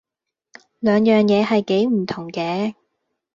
[0.79, 2.73] 兩樣嘢係幾唔同嘅